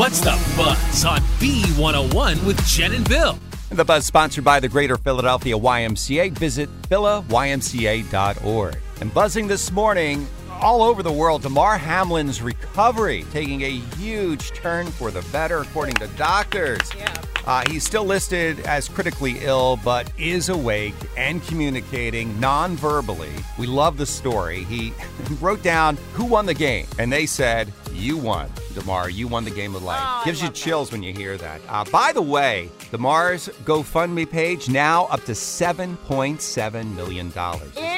What's 0.00 0.20
the 0.20 0.30
buzz 0.56 1.04
on 1.04 1.20
B101 1.38 2.46
with 2.46 2.64
Jen 2.64 2.94
and 2.94 3.06
Bill? 3.06 3.38
The 3.68 3.84
buzz 3.84 4.06
sponsored 4.06 4.44
by 4.44 4.58
the 4.58 4.66
Greater 4.66 4.96
Philadelphia 4.96 5.58
YMCA. 5.58 6.32
Visit 6.38 6.70
philaymca.org. 6.84 8.78
And 9.02 9.12
buzzing 9.12 9.46
this 9.46 9.70
morning, 9.70 10.26
all 10.52 10.82
over 10.82 11.02
the 11.02 11.12
world, 11.12 11.42
Damar 11.42 11.76
Hamlin's 11.76 12.40
recovery 12.40 13.26
taking 13.30 13.60
a 13.60 13.72
huge 13.98 14.52
turn 14.52 14.86
for 14.86 15.10
the 15.10 15.20
better, 15.32 15.58
according 15.58 15.96
to 15.96 16.06
doctors. 16.16 16.80
Yeah. 16.96 17.12
Uh, 17.44 17.64
he's 17.68 17.84
still 17.84 18.04
listed 18.04 18.60
as 18.60 18.88
critically 18.88 19.36
ill, 19.40 19.78
but 19.84 20.10
is 20.18 20.48
awake 20.48 20.94
and 21.18 21.44
communicating 21.46 22.40
non 22.40 22.74
verbally. 22.74 23.32
We 23.58 23.66
love 23.66 23.98
the 23.98 24.06
story. 24.06 24.64
He 24.64 24.94
wrote 25.42 25.62
down 25.62 25.98
who 26.14 26.24
won 26.24 26.46
the 26.46 26.54
game, 26.54 26.86
and 26.98 27.12
they 27.12 27.26
said, 27.26 27.70
You 27.92 28.16
won, 28.16 28.50
Damar. 28.74 29.10
You 29.10 29.28
won 29.28 29.44
the 29.44 29.50
game 29.50 29.74
of 29.74 29.82
life. 29.82 30.00
Oh, 30.02 30.22
Gives 30.24 30.40
you 30.40 30.46
love 30.46 30.54
that. 30.54 30.60
chills 30.60 30.92
when 30.92 31.02
you 31.02 31.12
hear 31.12 31.36
that. 31.36 31.60
Uh, 31.68 31.84
by 31.90 32.12
the 32.12 32.22
way, 32.22 32.70
Damar's 32.90 33.48
GoFundMe 33.64 34.30
page 34.30 34.68
now 34.68 35.04
up 35.06 35.24
to 35.24 35.32
$7.7 35.32 36.94
million. 36.94 37.26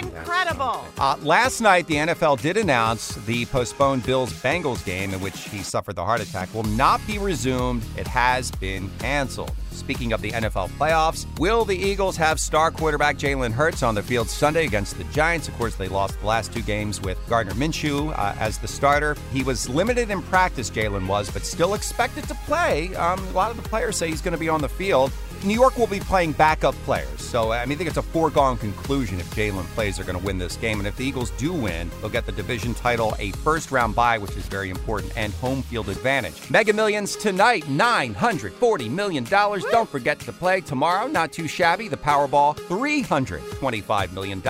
Incredible. 0.05 0.84
Uh, 0.98 1.16
last 1.23 1.60
night, 1.60 1.87
the 1.87 1.95
NFL 1.95 2.41
did 2.41 2.56
announce 2.56 3.15
the 3.27 3.46
postponed 3.46 4.05
Bills 4.05 4.32
Bengals 4.32 4.84
game 4.84 5.15
in 5.15 5.20
which 5.20 5.38
he 5.48 5.59
suffered 5.62 5.96
the 5.96 6.05
heart 6.05 6.20
attack 6.20 6.52
will 6.55 6.62
not 6.65 7.01
be 7.07 7.18
resumed. 7.18 7.82
It 7.96 8.07
has 8.07 8.51
been 8.51 8.91
canceled. 8.98 9.52
Speaking 9.72 10.12
of 10.12 10.20
the 10.20 10.30
NFL 10.30 10.68
playoffs, 10.78 11.26
will 11.38 11.64
the 11.64 11.76
Eagles 11.76 12.16
have 12.16 12.38
star 12.38 12.70
quarterback 12.70 13.16
Jalen 13.16 13.52
Hurts 13.52 13.82
on 13.82 13.95
the 13.95 14.02
field 14.02 14.28
Sunday 14.28 14.64
against 14.64 14.98
the 14.98 15.04
Giants? 15.04 15.48
Of 15.48 15.54
course, 15.54 15.74
they 15.74 15.88
lost 15.88 16.20
the 16.20 16.26
last 16.26 16.52
two 16.52 16.62
games 16.62 17.00
with 17.00 17.18
Gardner 17.28 17.54
Minshew 17.54 18.16
uh, 18.18 18.34
as 18.38 18.58
the 18.58 18.68
starter. 18.68 19.16
He 19.32 19.42
was 19.42 19.68
limited 19.68 20.10
in 20.10 20.22
practice, 20.22 20.70
Jalen 20.70 21.06
was, 21.06 21.30
but 21.30 21.45
still 21.45 21.74
expected 21.74 22.24
to 22.28 22.34
play. 22.46 22.95
Um, 22.96 23.18
a 23.28 23.32
lot 23.32 23.50
of 23.50 23.56
the 23.56 23.68
players 23.68 23.96
say 23.96 24.08
he's 24.08 24.22
going 24.22 24.32
to 24.32 24.38
be 24.38 24.48
on 24.48 24.60
the 24.60 24.68
field. 24.68 25.10
New 25.45 25.55
York 25.55 25.77
will 25.77 25.88
be 25.88 25.98
playing 25.98 26.32
backup 26.32 26.74
players. 26.85 27.21
So, 27.21 27.51
I 27.51 27.65
mean, 27.66 27.74
I 27.74 27.79
think 27.79 27.88
it's 27.88 27.96
a 27.96 28.02
foregone 28.02 28.57
conclusion 28.57 29.18
if 29.18 29.29
Jalen 29.35 29.65
plays, 29.74 29.96
they're 29.96 30.04
going 30.04 30.18
to 30.18 30.24
win 30.24 30.38
this 30.38 30.57
game. 30.57 30.79
And 30.79 30.87
if 30.87 30.96
the 30.96 31.04
Eagles 31.04 31.30
do 31.30 31.52
win, 31.52 31.90
they'll 32.01 32.10
get 32.10 32.26
the 32.26 32.32
division 32.32 32.74
title, 32.74 33.15
a 33.18 33.32
first 33.32 33.73
round 33.73 33.95
bye, 33.95 34.18
which 34.18 34.37
is 34.37 34.46
very 34.46 34.70
important, 34.70 35.13
and 35.16 35.32
home 35.35 35.63
field 35.63 35.88
advantage. 35.88 36.48
Mega 36.51 36.73
Millions 36.73 37.16
tonight, 37.16 37.65
$940 37.65 38.90
million. 38.90 39.24
Don't 39.24 39.88
forget 39.88 40.20
to 40.20 40.32
play 40.32 40.60
tomorrow. 40.60 41.09
Not 41.09 41.32
too 41.32 41.48
shabby. 41.48 41.88
The 41.88 41.96
Powerball, 41.96 42.57
$325 42.57 44.13
million. 44.13 44.43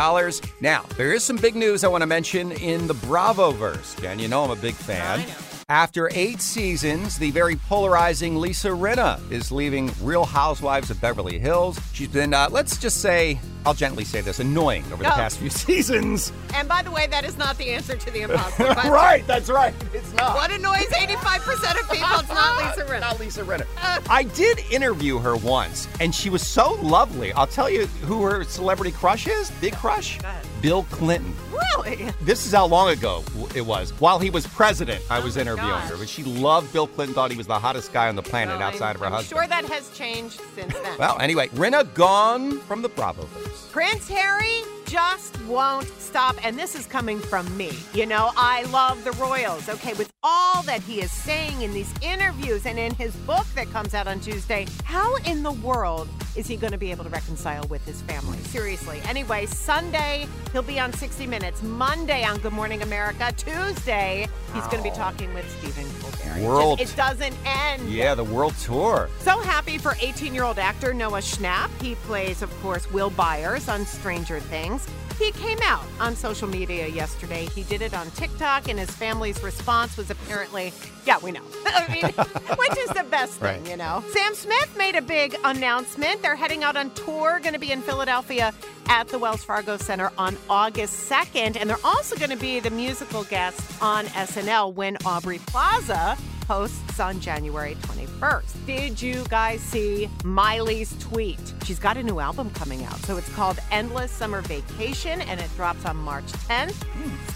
Now, 0.61 0.85
there 0.97 1.13
is 1.13 1.25
some 1.25 1.37
big 1.37 1.57
news 1.57 1.85
I 1.85 1.89
want 1.89 2.03
to 2.03 2.07
mention 2.07 2.53
in 2.53 2.87
the 2.87 2.95
Bravo 2.95 3.53
verse. 3.53 3.95
Jen, 3.97 4.19
you 4.19 4.29
know 4.29 4.45
I'm 4.45 4.51
a 4.51 4.57
big 4.57 4.75
fan. 4.75 5.25
After 5.73 6.11
eight 6.13 6.43
seasons, 6.43 7.17
the 7.17 7.31
very 7.31 7.57
polarizing 7.57 8.37
Lisa 8.37 8.69
Rinna 8.69 9.19
is 9.33 9.51
leaving 9.51 9.91
Real 10.03 10.27
Housewives 10.27 10.91
of 10.91 11.01
Beverly 11.01 11.39
Hills. 11.39 11.81
She's 11.95 12.09
been, 12.09 12.35
uh, 12.35 12.49
let's 12.51 12.77
just 12.77 13.01
say, 13.01 13.41
I'll 13.65 13.75
gently 13.75 14.05
say 14.05 14.21
this, 14.21 14.41
annoying 14.41 14.85
over 14.93 15.03
the 15.03 15.13
Oh. 15.13 15.15
past 15.15 15.39
few 15.39 15.51
seasons. 15.67 16.33
And 16.55 16.69
by 16.69 16.83
the 16.83 16.91
way, 16.91 17.07
that 17.09 17.25
is 17.25 17.37
not 17.39 17.59
the 17.59 17.71
answer 17.71 17.97
to 17.97 18.11
the 18.11 18.23
impossible 18.23 18.67
question. 18.73 18.91
right, 18.93 19.27
that's 19.27 19.49
right. 19.51 19.75
It's 19.93 20.13
not. 20.15 20.35
What 20.35 20.51
annoys 20.51 20.87
85% 20.89 21.81
of 21.81 21.91
people? 21.91 22.09
It's 22.19 22.29
not 22.29 22.77
Lisa 22.79 22.91
Rinna. 22.91 23.01
Not 23.01 23.21
Lisa 23.21 23.43
Rinna. 23.45 23.67
I 24.11 24.25
did 24.25 24.59
interview 24.71 25.19
her 25.19 25.37
once, 25.37 25.87
and 26.01 26.15
she 26.15 26.31
was 26.31 26.47
so 26.47 26.75
lovely. 26.83 27.33
I'll 27.35 27.47
tell 27.47 27.71
you 27.71 27.87
who 28.07 28.23
her 28.23 28.45
celebrity 28.45 28.93
crush 28.93 29.27
is. 29.27 29.51
Big 29.61 29.75
crush. 29.75 30.19
Ahead. 30.21 30.47
Bill 30.61 30.85
Clinton. 30.91 31.35
Really? 31.77 32.09
This 32.21 32.47
is 32.47 32.53
how 32.53 32.67
long 32.67 32.91
ago 32.91 33.25
it 33.55 33.63
was. 33.67 33.91
While 34.01 34.19
he 34.21 34.31
was 34.31 34.47
president, 34.47 35.03
I 35.11 35.19
oh 35.19 35.25
was 35.25 35.37
Oh 35.37 35.41
interviewing 35.41 35.71
gosh. 35.71 35.91
her. 35.91 35.97
But 35.97 36.09
she 36.09 36.23
loved 36.23 36.73
Bill 36.73 36.87
Clinton, 36.87 37.15
thought 37.15 37.31
he 37.33 37.37
was 37.37 37.47
the 37.49 37.59
hottest 37.59 37.93
guy 37.93 38.09
on 38.09 38.15
the 38.17 38.23
planet 38.23 38.59
Well, 38.59 38.69
outside 38.69 38.91
I'm, 38.91 38.95
of 38.97 39.01
her 39.01 39.07
I'm 39.07 39.13
husband. 39.13 39.39
sure 39.41 39.47
that 39.49 39.65
has 39.65 39.91
changed 39.97 40.41
since 40.55 40.73
then. 40.73 40.99
Well, 40.99 41.19
anyway, 41.21 41.49
Rinna 41.49 41.93
gone 41.95 42.61
from 42.61 42.83
the 42.83 42.89
Bravoverse. 42.91 43.52
Prince 43.71 44.09
Harry 44.09 44.63
just 44.87 45.43
won't 45.45 45.89
stop. 45.99 46.37
And 46.45 46.59
this 46.59 46.75
is 46.75 46.87
coming 46.87 47.19
from 47.19 47.57
me. 47.57 47.71
You 47.95 48.07
know, 48.07 48.31
I 48.37 48.65
love 48.65 49.03
the 49.05 49.13
Royals. 49.13 49.69
Okay, 49.69 49.95
with 49.95 50.13
all 50.23 50.63
that 50.65 50.83
he 50.83 51.01
is 51.01 51.11
saying 51.11 51.63
in 51.63 51.73
these 51.73 51.93
interviews 52.03 52.67
and 52.67 52.79
in 52.79 52.95
his 52.95 53.17
book 53.17 53.47
that 53.55 53.71
comes 53.71 53.95
out 53.95 54.07
on 54.07 54.21
Tuesday, 54.21 54.67
how 54.85 55.17
in 55.25 55.43
the 55.43 55.53
world 55.53 56.09
is 56.37 56.47
he 56.47 56.57
going 56.57 56.73
to 56.73 56.79
be 56.79 56.91
able 56.91 57.05
to 57.05 57.11
reconcile 57.11 57.65
with 57.69 57.85
his 57.87 58.01
family? 58.03 58.39
Seriously. 58.39 59.01
Anyway, 59.07 59.47
Sunday, 59.47 60.27
he'll 60.53 60.63
be 60.63 60.81
on 60.81 60.93
60 60.93 61.27
Minutes. 61.27 61.63
Monday 61.63 62.25
on 62.25 62.39
Good 62.39 62.53
Morning 62.53 62.83
America. 62.83 63.33
Tuesday, 63.37 64.27
he's 64.55 64.65
going 64.67 64.83
to 64.83 64.91
be 64.91 64.95
talking 64.97 65.33
with 65.35 65.49
Stephen 65.59 65.85
Colbert. 66.01 66.39
It 66.41 66.47
World- 66.47 66.79
just- 66.79 66.95
it 66.95 66.97
doesn't 66.97 67.37
end. 67.45 67.91
Yeah, 67.91 68.15
the 68.15 68.25
world 68.25 68.55
tour. 68.63 69.09
So 69.21 69.39
happy 69.41 69.77
for 69.79 69.95
18 70.01 70.35
year 70.35 70.45
old 70.45 70.59
actor 70.59 70.95
Noah 70.95 71.21
Schnapp. 71.21 71.69
He 71.83 71.95
plays, 71.97 72.41
of 72.43 72.51
course, 72.63 72.91
Will 72.91 73.11
Byers 73.11 73.69
on 73.69 73.85
Stranger 73.85 74.41
Things. 74.41 74.87
He 75.23 75.31
came 75.31 75.59
out 75.63 75.85
on 76.01 76.17
social 76.17 76.49
media 76.49 76.89
yesterday. 76.89 77.47
He 77.55 77.63
did 77.63 77.81
it 77.81 77.95
on 77.95 78.11
TikTok, 78.11 78.69
and 78.69 78.77
his 78.77 78.91
family's 78.91 79.41
response 79.41 79.97
was 79.97 80.11
apparently, 80.11 80.73
Yeah, 81.07 81.19
we 81.23 81.31
know. 81.31 81.43
I 81.65 81.87
mean, 81.93 82.13
which 82.59 82.79
is 82.79 82.89
the 82.91 83.07
best 83.09 83.35
thing, 83.35 83.63
Right. 83.63 83.71
you 83.71 83.77
know. 83.77 84.03
Sam 84.11 84.35
Smith 84.35 84.77
made 84.77 84.97
a 84.97 85.01
big 85.01 85.37
announcement. 85.45 86.23
They're 86.23 86.35
heading 86.35 86.65
out 86.65 86.77
on 86.77 86.91
tour, 86.91 87.39
going 87.41 87.53
to 87.53 87.61
be 87.61 87.71
in 87.71 87.83
Philadelphia 87.83 88.53
at 88.89 89.07
the 89.09 89.19
Wells 89.21 89.45
Fargo 89.45 89.77
Center 89.77 90.11
on 90.19 90.37
August 90.51 91.09
2nd. 91.09 91.57
And 91.57 91.71
they're 91.71 91.77
also 91.85 92.17
going 92.17 92.31
to 92.31 92.37
be 92.37 92.59
the 92.59 92.71
musical 92.71 93.23
guest 93.23 93.61
on 93.81 94.07
SNL 94.07 94.75
when 94.75 94.97
Aubrey 95.07 95.39
Plaza 95.47 96.17
hosts 96.45 97.01
on 97.01 97.21
January 97.21 97.77
21st. 97.83 98.67
Did 98.67 99.01
you 99.01 99.25
guys 99.29 99.61
see 99.61 100.09
Miley's 100.25 100.97
tweet? 100.99 101.41
She's 101.65 101.79
got 101.79 101.97
a 101.97 102.03
new 102.03 102.21
album 102.21 102.51
coming 102.51 102.85
out. 102.85 102.97
So 103.01 103.17
it's 103.17 103.33
called 103.35 103.59
Endless 103.71 104.11
Summer 104.11 104.41
Vacation 104.43 105.21
and 105.23 105.41
it 105.41 105.51
drops 105.57 105.85
on 105.85 105.97
March 105.97 106.27
10th. 106.49 106.85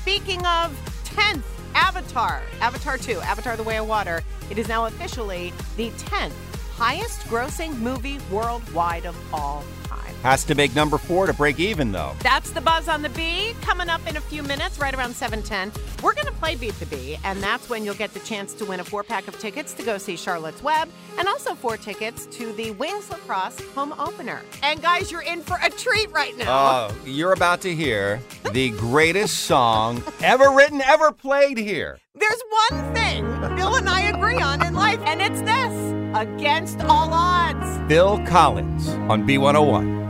Speaking 0.00 0.44
of 0.46 0.72
10th, 1.04 1.42
Avatar, 1.74 2.42
Avatar 2.60 2.98
2, 2.98 3.20
Avatar 3.20 3.56
the 3.56 3.62
Way 3.62 3.78
of 3.78 3.88
Water, 3.88 4.22
it 4.50 4.58
is 4.58 4.68
now 4.68 4.86
officially 4.86 5.52
the 5.76 5.90
10th 5.90 6.32
highest 6.76 7.20
grossing 7.20 7.74
movie 7.78 8.18
worldwide 8.30 9.06
of 9.06 9.16
all. 9.32 9.64
Has 10.26 10.42
to 10.46 10.56
make 10.56 10.74
number 10.74 10.98
four 10.98 11.28
to 11.28 11.32
break 11.32 11.60
even, 11.60 11.92
though. 11.92 12.12
That's 12.18 12.50
the 12.50 12.60
buzz 12.60 12.88
on 12.88 13.00
the 13.00 13.10
bee 13.10 13.54
coming 13.60 13.88
up 13.88 14.04
in 14.08 14.16
a 14.16 14.20
few 14.20 14.42
minutes, 14.42 14.80
right 14.80 14.92
around 14.92 15.14
7:10. 15.14 15.70
We're 16.02 16.14
going 16.14 16.26
to 16.26 16.32
play 16.32 16.56
Beat 16.56 16.76
the 16.80 16.86
Bee, 16.86 17.16
and 17.22 17.40
that's 17.40 17.68
when 17.68 17.84
you'll 17.84 17.94
get 17.94 18.12
the 18.12 18.18
chance 18.18 18.52
to 18.54 18.64
win 18.64 18.80
a 18.80 18.84
four-pack 18.84 19.28
of 19.28 19.38
tickets 19.38 19.72
to 19.74 19.84
go 19.84 19.98
see 19.98 20.16
Charlotte's 20.16 20.64
Web, 20.64 20.88
and 21.16 21.28
also 21.28 21.54
four 21.54 21.76
tickets 21.76 22.26
to 22.38 22.52
the 22.54 22.72
Wings 22.72 23.08
Lacrosse 23.08 23.60
home 23.76 23.94
opener. 24.00 24.42
And 24.64 24.82
guys, 24.82 25.12
you're 25.12 25.22
in 25.22 25.42
for 25.42 25.60
a 25.62 25.70
treat 25.70 26.10
right 26.10 26.36
now. 26.36 26.88
Oh, 26.90 26.94
you're 27.04 27.32
about 27.32 27.60
to 27.60 27.72
hear 27.72 28.20
the 28.50 28.70
greatest 28.70 29.44
song 29.44 30.02
ever 30.24 30.50
written, 30.50 30.82
ever 30.82 31.12
played 31.12 31.56
here. 31.56 32.00
There's 32.16 32.42
one 32.70 32.94
thing 32.94 33.24
Bill 33.54 33.76
and 33.76 33.88
I 33.88 34.00
agree 34.08 34.40
on 34.40 34.60
in 34.66 34.74
life, 34.74 34.98
and 35.06 35.22
it's 35.22 35.40
this: 35.42 36.18
against 36.20 36.80
all 36.80 37.12
odds. 37.12 37.78
Phil 37.88 38.18
Collins 38.26 38.88
on 39.08 39.24
B101. 39.24 40.05